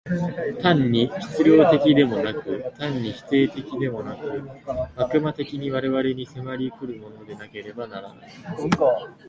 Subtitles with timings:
[0.63, 4.41] 単に質料的でもなく、単に否定的でもなく、
[4.95, 8.31] 悪魔的に我々に迫り来るものでなければならない。